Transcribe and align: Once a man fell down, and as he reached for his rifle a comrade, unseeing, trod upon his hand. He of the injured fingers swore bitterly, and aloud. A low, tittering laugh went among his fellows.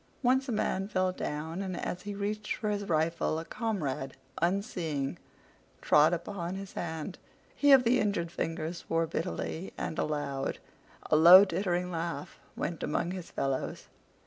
Once 0.23 0.49
a 0.49 0.51
man 0.51 0.87
fell 0.87 1.11
down, 1.11 1.61
and 1.61 1.79
as 1.79 2.01
he 2.01 2.15
reached 2.15 2.55
for 2.55 2.71
his 2.71 2.85
rifle 2.89 3.37
a 3.37 3.45
comrade, 3.45 4.17
unseeing, 4.41 5.19
trod 5.79 6.11
upon 6.11 6.55
his 6.55 6.73
hand. 6.73 7.19
He 7.55 7.71
of 7.71 7.83
the 7.83 7.99
injured 7.99 8.31
fingers 8.31 8.79
swore 8.79 9.05
bitterly, 9.05 9.73
and 9.77 9.99
aloud. 9.99 10.57
A 11.11 11.15
low, 11.15 11.45
tittering 11.45 11.91
laugh 11.91 12.39
went 12.55 12.81
among 12.81 13.11
his 13.11 13.29
fellows. 13.29 13.89